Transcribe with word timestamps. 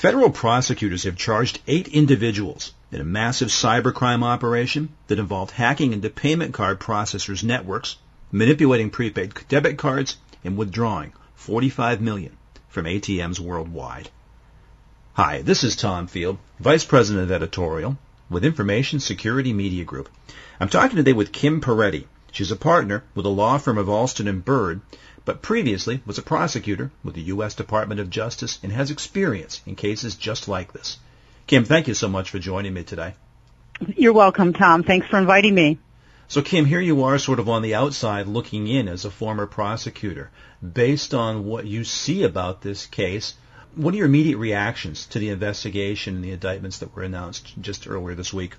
Federal 0.00 0.30
prosecutors 0.30 1.02
have 1.02 1.16
charged 1.16 1.58
eight 1.66 1.88
individuals 1.88 2.72
in 2.92 3.00
a 3.00 3.04
massive 3.04 3.48
cybercrime 3.48 4.22
operation 4.22 4.90
that 5.08 5.18
involved 5.18 5.50
hacking 5.50 5.92
into 5.92 6.08
payment 6.08 6.54
card 6.54 6.78
processors' 6.78 7.42
networks, 7.42 7.96
manipulating 8.30 8.90
prepaid 8.90 9.34
debit 9.48 9.76
cards, 9.76 10.16
and 10.44 10.56
withdrawing 10.56 11.12
45 11.34 12.00
million 12.00 12.36
from 12.68 12.84
ATMs 12.84 13.40
worldwide. 13.40 14.08
Hi, 15.14 15.42
this 15.42 15.64
is 15.64 15.74
Tom 15.74 16.06
Field, 16.06 16.38
Vice 16.60 16.84
President 16.84 17.24
of 17.24 17.32
Editorial 17.32 17.98
with 18.30 18.44
Information 18.44 19.00
Security 19.00 19.52
Media 19.52 19.82
Group. 19.82 20.08
I'm 20.60 20.68
talking 20.68 20.94
today 20.94 21.12
with 21.12 21.32
Kim 21.32 21.60
Peretti. 21.60 22.04
She's 22.30 22.52
a 22.52 22.56
partner 22.56 23.02
with 23.16 23.24
the 23.24 23.30
law 23.30 23.58
firm 23.58 23.78
of 23.78 23.88
Alston 23.88 24.28
and 24.28 24.44
Bird, 24.44 24.80
but 25.28 25.42
previously 25.42 26.00
was 26.06 26.16
a 26.16 26.22
prosecutor 26.22 26.90
with 27.04 27.14
the 27.14 27.28
U.S. 27.34 27.52
Department 27.52 28.00
of 28.00 28.08
Justice 28.08 28.58
and 28.62 28.72
has 28.72 28.90
experience 28.90 29.60
in 29.66 29.76
cases 29.76 30.14
just 30.14 30.48
like 30.48 30.72
this. 30.72 30.96
Kim, 31.46 31.66
thank 31.66 31.86
you 31.86 31.92
so 31.92 32.08
much 32.08 32.30
for 32.30 32.38
joining 32.38 32.72
me 32.72 32.82
today. 32.82 33.12
You're 33.94 34.14
welcome, 34.14 34.54
Tom. 34.54 34.84
Thanks 34.84 35.06
for 35.06 35.18
inviting 35.18 35.54
me. 35.54 35.76
So, 36.28 36.40
Kim, 36.40 36.64
here 36.64 36.80
you 36.80 37.04
are 37.04 37.18
sort 37.18 37.40
of 37.40 37.48
on 37.50 37.60
the 37.60 37.74
outside 37.74 38.26
looking 38.26 38.68
in 38.68 38.88
as 38.88 39.04
a 39.04 39.10
former 39.10 39.46
prosecutor. 39.46 40.30
Based 40.62 41.12
on 41.12 41.44
what 41.44 41.66
you 41.66 41.84
see 41.84 42.22
about 42.22 42.62
this 42.62 42.86
case, 42.86 43.34
what 43.74 43.92
are 43.92 43.98
your 43.98 44.06
immediate 44.06 44.38
reactions 44.38 45.04
to 45.08 45.18
the 45.18 45.28
investigation 45.28 46.14
and 46.14 46.24
the 46.24 46.32
indictments 46.32 46.78
that 46.78 46.96
were 46.96 47.02
announced 47.02 47.52
just 47.60 47.86
earlier 47.86 48.14
this 48.14 48.32
week? 48.32 48.54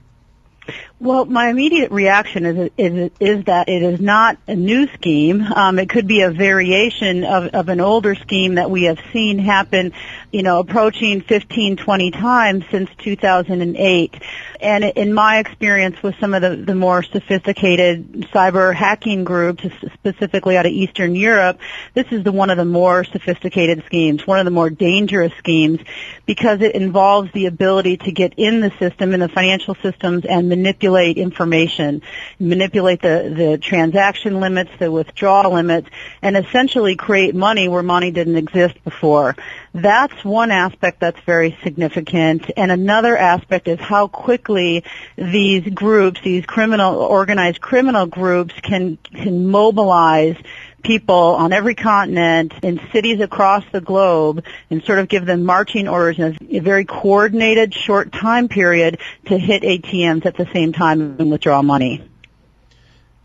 Well, 0.99 1.25
my 1.25 1.49
immediate 1.49 1.91
reaction 1.91 2.45
is, 2.45 2.71
is, 2.77 3.11
is 3.19 3.45
that 3.45 3.69
it 3.69 3.81
is 3.81 4.01
not 4.01 4.37
a 4.47 4.55
new 4.55 4.87
scheme. 4.93 5.41
Um, 5.41 5.79
it 5.79 5.89
could 5.89 6.07
be 6.07 6.21
a 6.21 6.31
variation 6.31 7.23
of, 7.23 7.47
of 7.53 7.69
an 7.69 7.79
older 7.79 8.15
scheme 8.15 8.55
that 8.55 8.69
we 8.69 8.83
have 8.83 8.99
seen 9.13 9.39
happen, 9.39 9.93
you 10.31 10.43
know, 10.43 10.59
approaching 10.59 11.21
15, 11.21 11.77
20 11.77 12.11
times 12.11 12.65
since 12.69 12.89
2008. 12.97 14.15
And 14.61 14.83
in 14.83 15.13
my 15.13 15.39
experience 15.39 16.03
with 16.03 16.15
some 16.19 16.33
of 16.33 16.41
the, 16.41 16.57
the 16.57 16.75
more 16.75 17.01
sophisticated 17.01 18.27
cyber 18.33 18.75
hacking 18.75 19.23
groups, 19.23 19.63
specifically 19.93 20.57
out 20.57 20.65
of 20.65 20.73
Eastern 20.73 21.15
Europe, 21.15 21.59
this 21.93 22.07
is 22.11 22.25
the 22.25 22.33
one 22.33 22.49
of 22.49 22.57
the 22.57 22.65
more 22.65 23.05
sophisticated 23.05 23.83
schemes, 23.85 24.27
one 24.27 24.39
of 24.39 24.45
the 24.45 24.51
more 24.51 24.69
dangerous 24.69 25.31
schemes, 25.37 25.79
because 26.25 26.61
it 26.61 26.75
involves 26.75 27.31
the 27.31 27.45
ability 27.45 27.97
to 27.97 28.11
get 28.11 28.33
in 28.35 28.59
the 28.59 28.71
system, 28.79 29.13
in 29.13 29.21
the 29.21 29.29
financial 29.29 29.75
systems, 29.75 30.25
and 30.25 30.49
manipulate 30.59 31.17
information, 31.17 32.01
manipulate 32.39 33.01
the, 33.01 33.33
the 33.35 33.57
transaction 33.57 34.39
limits, 34.39 34.71
the 34.79 34.91
withdrawal 34.91 35.53
limits, 35.53 35.89
and 36.21 36.35
essentially 36.35 36.95
create 36.95 37.33
money 37.33 37.67
where 37.67 37.83
money 37.83 38.11
didn't 38.11 38.35
exist 38.35 38.75
before. 38.83 39.35
That's 39.73 40.25
one 40.25 40.51
aspect 40.51 40.99
that's 40.99 41.19
very 41.25 41.57
significant. 41.63 42.51
And 42.57 42.71
another 42.71 43.17
aspect 43.17 43.67
is 43.67 43.79
how 43.79 44.07
quickly 44.07 44.83
these 45.15 45.67
groups, 45.73 46.19
these 46.21 46.45
criminal, 46.45 46.95
organized 46.95 47.61
criminal 47.61 48.05
groups 48.05 48.53
can, 48.61 48.97
can 49.13 49.47
mobilize 49.47 50.35
people 50.83 51.15
on 51.15 51.53
every 51.53 51.75
continent 51.75 52.53
in 52.63 52.79
cities 52.91 53.19
across 53.19 53.63
the 53.71 53.81
globe 53.81 54.43
and 54.69 54.83
sort 54.83 54.99
of 54.99 55.07
give 55.07 55.25
them 55.25 55.43
marching 55.43 55.87
orders 55.87 56.19
in 56.19 56.37
a 56.51 56.59
very 56.59 56.85
coordinated 56.85 57.73
short 57.73 58.11
time 58.11 58.47
period 58.47 58.99
to 59.25 59.37
hit 59.37 59.63
ATMs 59.63 60.25
at 60.25 60.35
the 60.37 60.47
same 60.53 60.73
time 60.73 61.01
and 61.19 61.31
withdraw 61.31 61.61
money. 61.61 62.03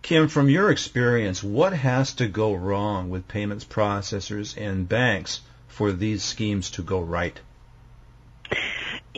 Kim, 0.02 0.28
from 0.28 0.50
your 0.50 0.70
experience, 0.70 1.42
what 1.42 1.72
has 1.72 2.12
to 2.14 2.28
go 2.28 2.52
wrong 2.52 3.08
with 3.08 3.27
payments 3.27 3.64
processors 3.64 4.55
and 4.56 4.86
banks 4.86 5.41
for 5.69 5.92
these 5.92 6.22
schemes 6.22 6.70
to 6.70 6.82
go 6.82 7.00
right? 7.00 7.41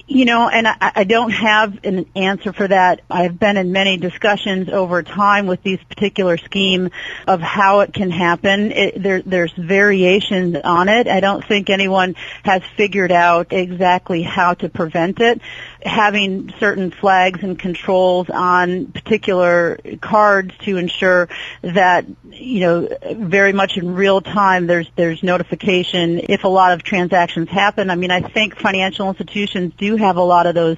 You 0.06 0.26
know, 0.26 0.48
and 0.48 0.68
I, 0.68 0.76
I 0.80 1.04
don't 1.04 1.30
have 1.30 1.84
an 1.84 2.04
answer 2.14 2.52
for 2.52 2.68
that. 2.68 3.00
I've 3.10 3.38
been 3.38 3.56
in 3.56 3.72
many 3.72 3.96
discussions 3.96 4.68
over 4.68 5.02
time 5.02 5.46
with 5.46 5.62
these 5.62 5.82
particular 5.84 6.36
scheme 6.36 6.90
of 7.26 7.40
how 7.40 7.80
it 7.80 7.94
can 7.94 8.10
happen. 8.10 8.72
It, 8.72 9.02
there, 9.02 9.22
there's 9.22 9.52
variations 9.52 10.56
on 10.62 10.90
it. 10.90 11.08
I 11.08 11.20
don't 11.20 11.42
think 11.42 11.70
anyone 11.70 12.14
has 12.44 12.62
figured 12.76 13.10
out 13.10 13.52
exactly 13.52 14.22
how 14.22 14.52
to 14.54 14.68
prevent 14.68 15.20
it 15.20 15.40
having 15.86 16.52
certain 16.58 16.90
flags 16.90 17.42
and 17.42 17.58
controls 17.58 18.28
on 18.28 18.86
particular 18.86 19.78
cards 20.00 20.52
to 20.58 20.76
ensure 20.76 21.28
that 21.62 22.04
you 22.24 22.60
know 22.60 22.88
very 23.14 23.52
much 23.52 23.76
in 23.76 23.94
real 23.94 24.20
time 24.20 24.66
there's 24.66 24.90
there's 24.96 25.22
notification 25.22 26.20
if 26.28 26.44
a 26.44 26.48
lot 26.48 26.72
of 26.72 26.82
transactions 26.82 27.48
happen. 27.48 27.88
I 27.90 27.94
mean 27.94 28.10
i 28.10 28.20
think 28.20 28.56
financial 28.56 29.08
institutions 29.08 29.72
do 29.78 29.96
have 29.96 30.16
a 30.16 30.22
lot 30.22 30.46
of 30.46 30.54
those 30.54 30.76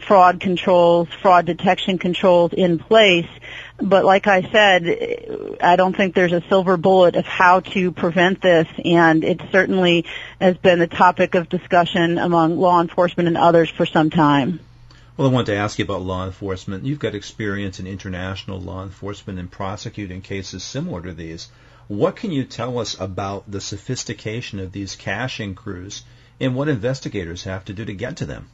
fraud 0.00 0.40
controls 0.40 1.08
fraud 1.20 1.44
detection 1.46 1.98
controls 1.98 2.52
in 2.52 2.78
place 2.78 3.28
but 3.80 4.04
like 4.04 4.26
I 4.26 4.42
said, 4.50 5.58
I 5.60 5.76
don't 5.76 5.96
think 5.96 6.14
there's 6.14 6.32
a 6.32 6.42
silver 6.48 6.76
bullet 6.76 7.16
of 7.16 7.26
how 7.26 7.60
to 7.60 7.92
prevent 7.92 8.40
this, 8.40 8.66
and 8.84 9.22
it 9.24 9.40
certainly 9.52 10.06
has 10.40 10.56
been 10.56 10.80
a 10.80 10.86
topic 10.86 11.34
of 11.34 11.48
discussion 11.48 12.18
among 12.18 12.58
law 12.58 12.80
enforcement 12.80 13.28
and 13.28 13.36
others 13.36 13.68
for 13.70 13.86
some 13.86 14.10
time. 14.10 14.60
Well, 15.16 15.28
I 15.28 15.32
wanted 15.32 15.52
to 15.52 15.56
ask 15.56 15.78
you 15.78 15.84
about 15.84 16.02
law 16.02 16.26
enforcement. 16.26 16.84
You've 16.84 16.98
got 16.98 17.14
experience 17.14 17.80
in 17.80 17.86
international 17.86 18.60
law 18.60 18.82
enforcement 18.82 19.38
and 19.38 19.50
prosecuting 19.50 20.20
cases 20.20 20.62
similar 20.62 21.02
to 21.02 21.14
these. 21.14 21.48
What 21.88 22.16
can 22.16 22.32
you 22.32 22.44
tell 22.44 22.78
us 22.78 23.00
about 23.00 23.50
the 23.50 23.60
sophistication 23.60 24.58
of 24.58 24.72
these 24.72 24.96
cashing 24.96 25.54
crews 25.54 26.02
and 26.40 26.54
what 26.54 26.68
investigators 26.68 27.44
have 27.44 27.64
to 27.66 27.72
do 27.72 27.84
to 27.84 27.94
get 27.94 28.18
to 28.18 28.26
them? 28.26 28.50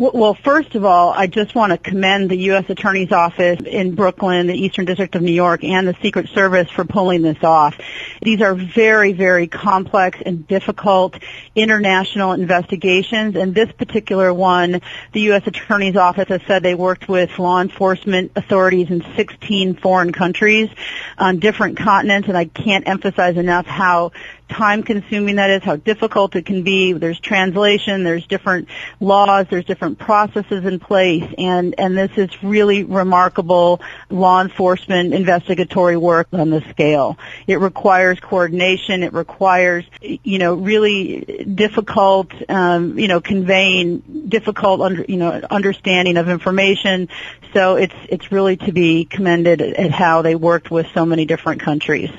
Well, 0.00 0.34
first 0.34 0.76
of 0.76 0.84
all, 0.84 1.10
I 1.10 1.26
just 1.26 1.56
want 1.56 1.72
to 1.72 1.76
commend 1.76 2.30
the 2.30 2.36
U.S. 2.36 2.70
Attorney's 2.70 3.10
Office 3.10 3.58
in 3.66 3.96
Brooklyn, 3.96 4.46
the 4.46 4.54
Eastern 4.54 4.84
District 4.84 5.16
of 5.16 5.22
New 5.22 5.32
York, 5.32 5.64
and 5.64 5.88
the 5.88 5.96
Secret 6.00 6.28
Service 6.28 6.70
for 6.70 6.84
pulling 6.84 7.22
this 7.22 7.42
off. 7.42 7.76
These 8.22 8.40
are 8.40 8.54
very, 8.54 9.12
very 9.12 9.48
complex 9.48 10.20
and 10.24 10.46
difficult 10.46 11.16
international 11.56 12.30
investigations, 12.30 13.34
and 13.34 13.56
this 13.56 13.72
particular 13.72 14.32
one, 14.32 14.82
the 15.14 15.20
U.S. 15.22 15.42
Attorney's 15.48 15.96
Office 15.96 16.28
has 16.28 16.42
said 16.46 16.62
they 16.62 16.76
worked 16.76 17.08
with 17.08 17.36
law 17.40 17.60
enforcement 17.60 18.30
authorities 18.36 18.90
in 18.90 19.04
16 19.16 19.78
foreign 19.78 20.12
countries 20.12 20.70
on 21.18 21.40
different 21.40 21.76
continents, 21.76 22.28
and 22.28 22.38
I 22.38 22.44
can't 22.44 22.86
emphasize 22.86 23.36
enough 23.36 23.66
how 23.66 24.12
time 24.48 24.82
consuming 24.82 25.36
that 25.36 25.50
is, 25.50 25.62
how 25.62 25.76
difficult 25.76 26.34
it 26.36 26.46
can 26.46 26.62
be. 26.62 26.92
There's 26.92 27.20
translation, 27.20 28.04
there's 28.04 28.26
different 28.26 28.68
laws, 29.00 29.46
there's 29.50 29.64
different 29.64 29.98
processes 29.98 30.64
in 30.64 30.80
place, 30.80 31.24
and, 31.36 31.74
and 31.78 31.96
this 31.96 32.10
is 32.16 32.42
really 32.42 32.84
remarkable 32.84 33.80
law 34.10 34.40
enforcement 34.40 35.14
investigatory 35.14 35.96
work 35.96 36.28
on 36.32 36.50
the 36.50 36.62
scale. 36.70 37.18
It 37.46 37.60
requires 37.60 38.18
coordination, 38.20 39.02
it 39.02 39.12
requires, 39.12 39.84
you 40.00 40.38
know, 40.38 40.54
really 40.54 41.44
difficult, 41.54 42.32
um, 42.48 42.98
you 42.98 43.08
know, 43.08 43.20
conveying 43.20 44.26
difficult, 44.28 44.80
under, 44.80 45.04
you 45.08 45.16
know, 45.16 45.40
understanding 45.50 46.16
of 46.16 46.28
information. 46.28 47.08
So 47.52 47.76
it's, 47.76 47.94
it's 48.08 48.32
really 48.32 48.56
to 48.58 48.72
be 48.72 49.04
commended 49.04 49.60
at 49.60 49.90
how 49.90 50.22
they 50.22 50.34
worked 50.34 50.70
with 50.70 50.86
so 50.94 51.06
many 51.06 51.24
different 51.24 51.60
countries. 51.60 52.10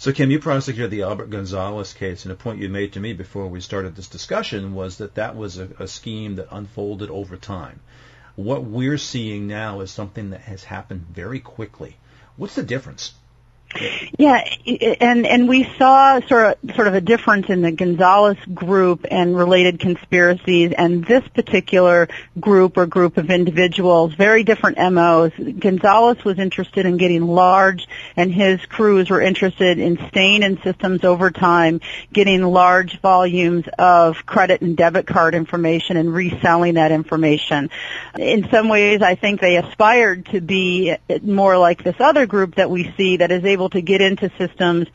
So, 0.00 0.12
Kim, 0.12 0.30
you 0.30 0.38
prosecuted 0.38 0.92
the 0.92 1.02
Albert 1.02 1.30
Gonzalez 1.30 1.92
case, 1.92 2.24
and 2.24 2.30
a 2.30 2.36
point 2.36 2.60
you 2.60 2.68
made 2.68 2.92
to 2.92 3.00
me 3.00 3.14
before 3.14 3.48
we 3.48 3.60
started 3.60 3.96
this 3.96 4.06
discussion 4.06 4.72
was 4.72 4.98
that 4.98 5.16
that 5.16 5.34
was 5.34 5.58
a, 5.58 5.70
a 5.80 5.88
scheme 5.88 6.36
that 6.36 6.46
unfolded 6.52 7.10
over 7.10 7.36
time. 7.36 7.80
What 8.36 8.62
we're 8.62 8.96
seeing 8.96 9.48
now 9.48 9.80
is 9.80 9.90
something 9.90 10.30
that 10.30 10.42
has 10.42 10.62
happened 10.62 11.06
very 11.12 11.40
quickly. 11.40 11.96
What's 12.36 12.54
the 12.54 12.62
difference? 12.62 13.14
Yeah, 14.18 14.42
and 15.00 15.26
and 15.26 15.48
we 15.48 15.64
saw 15.76 16.20
sort 16.26 16.58
of 16.64 16.74
sort 16.74 16.88
of 16.88 16.94
a 16.94 17.00
difference 17.02 17.48
in 17.48 17.60
the 17.60 17.70
Gonzalez 17.70 18.38
group 18.54 19.06
and 19.10 19.36
related 19.36 19.78
conspiracies, 19.78 20.72
and 20.76 21.04
this 21.04 21.22
particular 21.28 22.08
group 22.40 22.78
or 22.78 22.86
group 22.86 23.18
of 23.18 23.30
individuals, 23.30 24.14
very 24.14 24.42
different 24.42 24.78
MOs. 24.78 25.32
Gonzalez 25.58 26.24
was 26.24 26.38
interested 26.38 26.86
in 26.86 26.96
getting 26.96 27.26
large, 27.26 27.86
and 28.16 28.32
his 28.32 28.64
crews 28.64 29.10
were 29.10 29.20
interested 29.20 29.78
in 29.78 29.98
staying 30.08 30.42
in 30.42 30.60
systems 30.62 31.04
over 31.04 31.30
time, 31.30 31.80
getting 32.10 32.42
large 32.42 33.00
volumes 33.00 33.66
of 33.78 34.24
credit 34.24 34.62
and 34.62 34.78
debit 34.78 35.06
card 35.06 35.34
information 35.34 35.98
and 35.98 36.12
reselling 36.12 36.74
that 36.74 36.90
information. 36.90 37.68
In 38.18 38.48
some 38.50 38.68
ways, 38.68 39.02
I 39.02 39.14
think 39.14 39.40
they 39.40 39.56
aspired 39.56 40.26
to 40.26 40.40
be 40.40 40.96
more 41.22 41.58
like 41.58 41.84
this 41.84 41.96
other 42.00 42.26
group 42.26 42.54
that 42.54 42.70
we 42.70 42.92
see 42.96 43.18
that 43.18 43.30
is 43.30 43.44
able 43.44 43.57
able 43.58 43.70
to 43.70 43.80
get 43.80 44.00
into 44.00 44.30
systems 44.38 44.86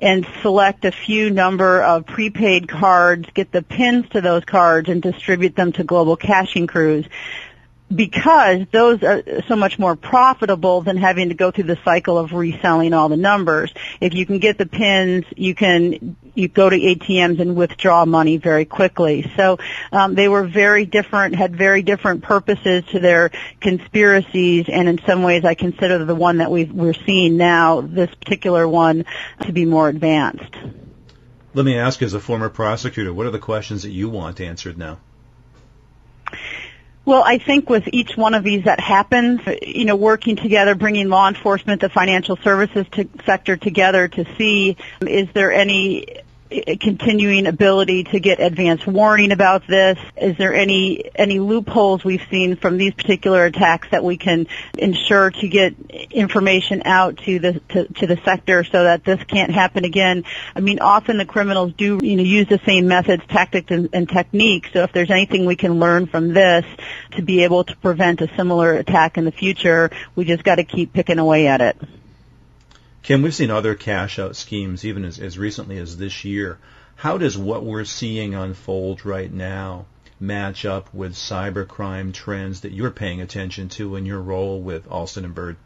and 0.00 0.24
select 0.42 0.84
a 0.84 0.92
few 0.92 1.28
number 1.28 1.82
of 1.82 2.06
prepaid 2.06 2.68
cards, 2.68 3.28
get 3.34 3.50
the 3.50 3.62
pins 3.62 4.08
to 4.10 4.20
those 4.20 4.44
cards, 4.44 4.88
and 4.88 5.02
distribute 5.02 5.56
them 5.56 5.72
to 5.72 5.82
global 5.82 6.16
cashing 6.16 6.68
crews. 6.68 7.04
Because 7.94 8.66
those 8.72 9.02
are 9.02 9.22
so 9.48 9.56
much 9.56 9.78
more 9.78 9.96
profitable 9.96 10.82
than 10.82 10.96
having 10.96 11.28
to 11.28 11.34
go 11.34 11.50
through 11.50 11.64
the 11.64 11.78
cycle 11.84 12.18
of 12.18 12.32
reselling 12.32 12.92
all 12.94 13.08
the 13.08 13.16
numbers. 13.16 13.72
If 14.00 14.14
you 14.14 14.26
can 14.26 14.38
get 14.38 14.58
the 14.58 14.66
pins, 14.66 15.24
you 15.36 15.54
can 15.54 16.16
you 16.34 16.48
go 16.48 16.70
to 16.70 16.76
ATMs 16.76 17.40
and 17.40 17.56
withdraw 17.56 18.04
money 18.04 18.38
very 18.38 18.64
quickly. 18.64 19.30
So 19.36 19.58
um, 19.90 20.14
they 20.14 20.28
were 20.28 20.46
very 20.46 20.86
different, 20.86 21.34
had 21.34 21.56
very 21.56 21.82
different 21.82 22.22
purposes 22.22 22.84
to 22.92 23.00
their 23.00 23.30
conspiracies, 23.60 24.66
and 24.68 24.88
in 24.88 24.98
some 25.06 25.22
ways, 25.22 25.44
I 25.44 25.54
consider 25.54 26.04
the 26.04 26.14
one 26.14 26.38
that 26.38 26.50
we 26.50 26.64
we're 26.64 26.94
seeing 26.94 27.36
now, 27.36 27.82
this 27.82 28.12
particular 28.14 28.66
one, 28.66 29.04
to 29.42 29.52
be 29.52 29.64
more 29.64 29.88
advanced. 29.88 30.56
Let 31.54 31.66
me 31.66 31.76
ask, 31.76 32.00
as 32.00 32.14
a 32.14 32.20
former 32.20 32.48
prosecutor, 32.48 33.12
what 33.12 33.26
are 33.26 33.30
the 33.30 33.38
questions 33.38 33.82
that 33.82 33.90
you 33.90 34.08
want 34.08 34.40
answered 34.40 34.78
now? 34.78 35.00
Well, 37.04 37.22
I 37.24 37.38
think 37.38 37.68
with 37.68 37.88
each 37.92 38.16
one 38.16 38.34
of 38.34 38.44
these 38.44 38.64
that 38.64 38.78
happens, 38.78 39.40
you 39.60 39.84
know, 39.84 39.96
working 39.96 40.36
together, 40.36 40.76
bringing 40.76 41.08
law 41.08 41.28
enforcement, 41.28 41.80
the 41.80 41.88
financial 41.88 42.36
services 42.36 42.86
to, 42.92 43.08
sector 43.26 43.56
together 43.56 44.06
to 44.06 44.24
see 44.36 44.76
um, 45.00 45.08
is 45.08 45.28
there 45.34 45.52
any 45.52 46.06
continuing 46.80 47.46
ability 47.46 48.04
to 48.04 48.20
get 48.20 48.40
advance 48.40 48.86
warning 48.86 49.32
about 49.32 49.66
this? 49.66 49.98
Is 50.16 50.36
there 50.36 50.54
any 50.54 51.10
any 51.14 51.38
loopholes 51.38 52.04
we've 52.04 52.24
seen 52.30 52.56
from 52.56 52.78
these 52.78 52.94
particular 52.94 53.44
attacks 53.44 53.88
that 53.90 54.04
we 54.04 54.16
can 54.16 54.46
ensure 54.78 55.30
to 55.30 55.48
get 55.48 55.74
information 56.10 56.82
out 56.84 57.18
to 57.18 57.38
the 57.38 57.60
to, 57.70 57.86
to 57.94 58.06
the 58.06 58.18
sector 58.24 58.64
so 58.64 58.84
that 58.84 59.04
this 59.04 59.22
can't 59.24 59.52
happen 59.52 59.84
again? 59.84 60.24
I 60.54 60.60
mean, 60.60 60.78
often 60.80 61.18
the 61.18 61.26
criminals 61.26 61.72
do 61.76 62.00
you 62.02 62.16
know 62.16 62.22
use 62.22 62.48
the 62.48 62.60
same 62.66 62.86
methods, 62.86 63.22
tactics, 63.28 63.70
and, 63.70 63.88
and 63.92 64.08
techniques. 64.08 64.70
So 64.72 64.82
if 64.82 64.92
there's 64.92 65.10
anything 65.10 65.46
we 65.46 65.56
can 65.56 65.80
learn 65.80 66.06
from 66.06 66.32
this 66.32 66.64
to 67.12 67.22
be 67.22 67.44
able 67.44 67.64
to 67.64 67.76
prevent 67.76 68.20
a 68.20 68.28
similar 68.36 68.74
attack 68.74 69.18
in 69.18 69.24
the 69.24 69.32
future, 69.32 69.90
we 70.14 70.24
just 70.24 70.44
got 70.44 70.56
to 70.56 70.64
keep 70.64 70.92
picking 70.92 71.18
away 71.18 71.46
at 71.46 71.60
it. 71.60 71.76
Kim, 73.02 73.22
we've 73.22 73.34
seen 73.34 73.50
other 73.50 73.74
cash 73.74 74.18
out 74.18 74.36
schemes 74.36 74.84
even 74.84 75.04
as, 75.04 75.18
as 75.18 75.36
recently 75.36 75.78
as 75.78 75.96
this 75.96 76.24
year. 76.24 76.58
How 76.94 77.18
does 77.18 77.36
what 77.36 77.64
we're 77.64 77.84
seeing 77.84 78.34
unfold 78.34 79.04
right 79.04 79.32
now 79.32 79.86
match 80.20 80.64
up 80.64 80.94
with 80.94 81.14
cybercrime 81.14 82.14
trends 82.14 82.60
that 82.60 82.72
you're 82.72 82.92
paying 82.92 83.20
attention 83.20 83.68
to 83.70 83.96
in 83.96 84.06
your 84.06 84.20
role 84.20 84.60
with 84.60 84.88
Alston 84.88 85.24
and 85.24 85.34
Bird? 85.34 85.56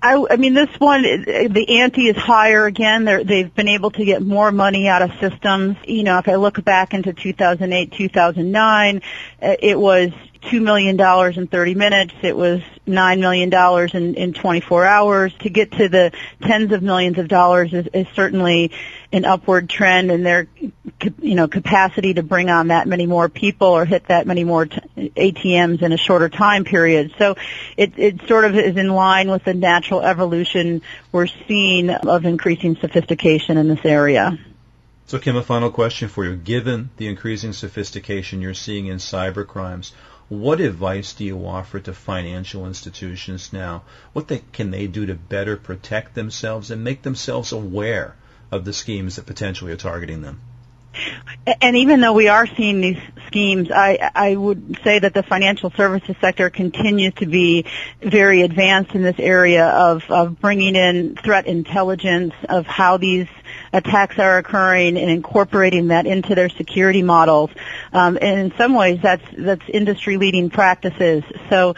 I, 0.00 0.24
I 0.30 0.36
mean, 0.36 0.54
this 0.54 0.70
one, 0.78 1.02
the 1.02 1.80
ante 1.80 2.08
is 2.08 2.16
higher 2.16 2.66
again. 2.66 3.04
They're, 3.04 3.24
they've 3.24 3.52
been 3.52 3.68
able 3.68 3.90
to 3.90 4.04
get 4.04 4.22
more 4.22 4.52
money 4.52 4.86
out 4.86 5.02
of 5.02 5.10
systems. 5.20 5.76
You 5.84 6.04
know, 6.04 6.18
if 6.18 6.28
I 6.28 6.36
look 6.36 6.62
back 6.64 6.94
into 6.94 7.12
2008, 7.12 7.92
2009, 7.92 9.02
uh, 9.42 9.56
it 9.60 9.78
was 9.78 10.12
$2 10.42 10.62
million 10.62 10.98
in 11.38 11.46
30 11.46 11.74
minutes. 11.74 12.14
It 12.22 12.36
was 12.36 12.60
$9 12.86 13.20
million 13.20 13.52
in, 13.94 14.14
in 14.14 14.32
24 14.32 14.86
hours. 14.86 15.32
To 15.40 15.50
get 15.50 15.72
to 15.72 15.88
the 15.88 16.12
tens 16.42 16.72
of 16.72 16.82
millions 16.82 17.18
of 17.18 17.28
dollars 17.28 17.72
is, 17.72 17.86
is 17.92 18.06
certainly 18.14 18.72
an 19.12 19.24
upward 19.24 19.68
trend 19.68 20.10
and 20.10 20.24
their, 20.24 20.48
you 21.20 21.34
know, 21.34 21.48
capacity 21.48 22.14
to 22.14 22.22
bring 22.22 22.50
on 22.50 22.68
that 22.68 22.86
many 22.86 23.06
more 23.06 23.28
people 23.28 23.68
or 23.68 23.84
hit 23.84 24.06
that 24.08 24.26
many 24.26 24.44
more 24.44 24.66
t- 24.66 24.80
ATMs 25.16 25.82
in 25.82 25.92
a 25.92 25.96
shorter 25.96 26.28
time 26.28 26.64
period. 26.64 27.12
So 27.18 27.36
it, 27.76 27.98
it 27.98 28.28
sort 28.28 28.44
of 28.44 28.56
is 28.56 28.76
in 28.76 28.88
line 28.88 29.30
with 29.30 29.44
the 29.44 29.54
natural 29.54 30.02
evolution 30.02 30.82
we're 31.12 31.26
seeing 31.26 31.90
of 31.90 32.24
increasing 32.24 32.76
sophistication 32.76 33.56
in 33.56 33.68
this 33.68 33.84
area. 33.84 34.38
So 35.08 35.18
Kim, 35.18 35.36
a 35.36 35.42
final 35.42 35.70
question 35.70 36.10
for 36.10 36.26
you. 36.26 36.36
Given 36.36 36.90
the 36.98 37.08
increasing 37.08 37.54
sophistication 37.54 38.42
you're 38.42 38.52
seeing 38.52 38.88
in 38.88 38.98
cyber 38.98 39.46
crimes, 39.46 39.92
what 40.28 40.60
advice 40.60 41.14
do 41.14 41.24
you 41.24 41.46
offer 41.46 41.80
to 41.80 41.94
financial 41.94 42.66
institutions 42.66 43.50
now? 43.50 43.84
What 44.12 44.28
they, 44.28 44.42
can 44.52 44.70
they 44.70 44.86
do 44.86 45.06
to 45.06 45.14
better 45.14 45.56
protect 45.56 46.14
themselves 46.14 46.70
and 46.70 46.84
make 46.84 47.00
themselves 47.00 47.52
aware 47.52 48.16
of 48.52 48.66
the 48.66 48.74
schemes 48.74 49.16
that 49.16 49.24
potentially 49.24 49.72
are 49.72 49.78
targeting 49.78 50.20
them? 50.20 50.42
And 51.62 51.76
even 51.78 52.00
though 52.00 52.12
we 52.12 52.28
are 52.28 52.46
seeing 52.46 52.82
these 52.82 53.00
schemes, 53.28 53.70
I, 53.70 54.10
I 54.14 54.36
would 54.36 54.78
say 54.84 54.98
that 54.98 55.14
the 55.14 55.22
financial 55.22 55.70
services 55.70 56.16
sector 56.20 56.50
continues 56.50 57.14
to 57.14 57.26
be 57.26 57.64
very 58.02 58.42
advanced 58.42 58.94
in 58.94 59.02
this 59.02 59.18
area 59.18 59.68
of, 59.68 60.02
of 60.10 60.38
bringing 60.40 60.76
in 60.76 61.16
threat 61.16 61.46
intelligence 61.46 62.34
of 62.48 62.66
how 62.66 62.98
these 62.98 63.28
attacks 63.72 64.18
are 64.18 64.38
occurring 64.38 64.96
and 64.96 65.10
incorporating 65.10 65.88
that 65.88 66.06
into 66.06 66.34
their 66.34 66.48
security 66.48 67.02
models. 67.02 67.50
Um, 67.92 68.18
and 68.20 68.40
in 68.40 68.52
some 68.56 68.74
ways, 68.74 69.00
that's 69.02 69.24
that's 69.36 69.68
industry 69.68 70.16
leading 70.16 70.50
practices. 70.50 71.24
So 71.50 71.74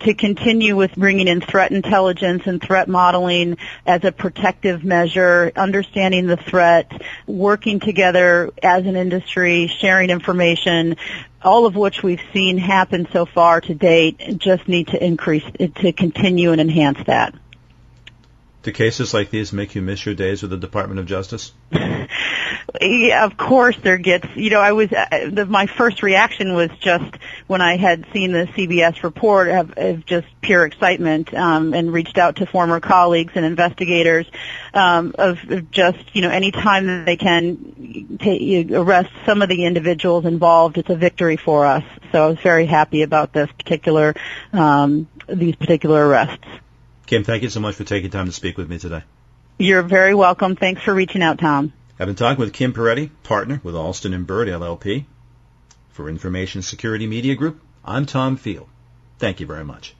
to 0.00 0.14
continue 0.14 0.76
with 0.76 0.94
bringing 0.94 1.28
in 1.28 1.40
threat 1.40 1.70
intelligence 1.70 2.42
and 2.46 2.60
threat 2.60 2.88
modeling 2.88 3.56
as 3.86 4.04
a 4.04 4.12
protective 4.12 4.84
measure, 4.84 5.52
understanding 5.56 6.26
the 6.26 6.36
threat, 6.36 6.90
working 7.26 7.80
together 7.80 8.50
as 8.62 8.86
an 8.86 8.96
industry, 8.96 9.68
sharing 9.68 10.10
information, 10.10 10.96
all 11.42 11.66
of 11.66 11.76
which 11.76 12.02
we've 12.02 12.20
seen 12.32 12.58
happen 12.58 13.06
so 13.12 13.26
far 13.26 13.60
to 13.60 13.74
date, 13.74 14.38
just 14.38 14.68
need 14.68 14.88
to 14.88 15.02
increase, 15.02 15.44
to 15.76 15.92
continue 15.92 16.52
and 16.52 16.60
enhance 16.60 16.98
that. 17.06 17.34
Do 18.62 18.72
cases 18.72 19.14
like 19.14 19.30
these 19.30 19.54
make 19.54 19.74
you 19.74 19.80
miss 19.80 20.04
your 20.04 20.14
days 20.14 20.42
with 20.42 20.50
the 20.50 20.58
Department 20.58 21.00
of 21.00 21.06
Justice? 21.06 21.52
yeah, 21.72 23.24
of 23.24 23.38
course 23.38 23.76
there 23.82 23.96
gets, 23.96 24.28
you 24.36 24.50
know, 24.50 24.60
I 24.60 24.72
was, 24.72 24.92
uh, 24.92 25.30
the, 25.32 25.46
my 25.46 25.66
first 25.66 26.02
reaction 26.02 26.52
was 26.52 26.68
just 26.78 27.16
when 27.46 27.62
I 27.62 27.78
had 27.78 28.04
seen 28.12 28.32
the 28.32 28.46
CBS 28.46 29.02
report 29.02 29.48
of, 29.48 29.72
of 29.78 30.04
just 30.04 30.26
pure 30.42 30.66
excitement, 30.66 31.32
um, 31.32 31.72
and 31.72 31.90
reached 31.90 32.18
out 32.18 32.36
to 32.36 32.46
former 32.46 32.80
colleagues 32.80 33.32
and 33.34 33.46
investigators, 33.46 34.26
um, 34.74 35.14
of, 35.18 35.38
of 35.48 35.70
just, 35.70 36.14
you 36.14 36.20
know, 36.20 36.30
any 36.30 36.50
time 36.50 36.86
that 36.86 37.06
they 37.06 37.16
can 37.16 38.18
arrest 38.74 39.10
some 39.24 39.40
of 39.40 39.48
the 39.48 39.64
individuals 39.64 40.26
involved, 40.26 40.76
it's 40.76 40.90
a 40.90 40.96
victory 40.96 41.38
for 41.38 41.64
us. 41.64 41.84
So 42.12 42.24
I 42.24 42.26
was 42.26 42.40
very 42.40 42.66
happy 42.66 43.00
about 43.02 43.32
this 43.32 43.50
particular, 43.52 44.14
um, 44.52 45.08
these 45.28 45.56
particular 45.56 46.06
arrests. 46.06 46.44
Kim, 47.10 47.24
thank 47.24 47.42
you 47.42 47.48
so 47.48 47.58
much 47.58 47.74
for 47.74 47.82
taking 47.82 48.08
time 48.08 48.26
to 48.26 48.32
speak 48.32 48.56
with 48.56 48.70
me 48.70 48.78
today. 48.78 49.02
You're 49.58 49.82
very 49.82 50.14
welcome. 50.14 50.54
Thanks 50.54 50.80
for 50.80 50.94
reaching 50.94 51.24
out, 51.24 51.40
Tom. 51.40 51.72
I've 51.98 52.06
been 52.06 52.14
talking 52.14 52.38
with 52.38 52.52
Kim 52.52 52.72
Peretti, 52.72 53.10
partner 53.24 53.60
with 53.64 53.74
Alston 53.74 54.14
and 54.14 54.24
Bird 54.24 54.46
LLP. 54.46 55.06
For 55.88 56.08
Information 56.08 56.62
Security 56.62 57.08
Media 57.08 57.34
Group, 57.34 57.60
I'm 57.84 58.06
Tom 58.06 58.36
Field. 58.36 58.68
Thank 59.18 59.40
you 59.40 59.46
very 59.46 59.64
much. 59.64 59.96